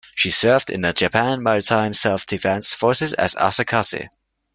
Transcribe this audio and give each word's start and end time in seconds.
She 0.15 0.31
served 0.31 0.71
in 0.71 0.81
the 0.81 0.93
Japan 0.93 1.43
Maritime 1.43 1.93
Self-Defense 1.93 2.73
Force 2.73 3.03
as 3.19 3.35
Asakaze. 3.35 4.07